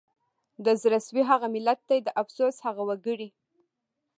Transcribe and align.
د 0.65 0.67
زړه 0.81 0.99
سوي 1.07 1.23
هغه 1.31 1.47
ملت 1.55 1.79
دی 1.89 1.99
د 2.03 2.09
افسوس 2.21 2.55
هغه 2.65 2.81
وګړي 2.89 3.29